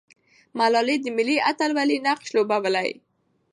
ملالۍ 0.59 0.97
د 1.01 1.05
ملي 1.17 1.37
اتلولۍ 1.49 1.97
نقش 2.05 2.27
لوبولی. 2.35 2.89